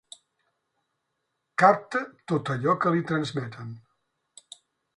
[1.63, 2.01] Capta
[2.33, 3.73] tot allò que li transmeten.